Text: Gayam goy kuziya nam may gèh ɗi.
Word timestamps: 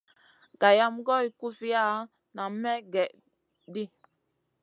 Gayam 0.61 0.93
goy 1.07 1.25
kuziya 1.39 1.83
nam 2.35 2.51
may 2.61 2.79
gèh 2.93 3.11
ɗi. 3.73 3.83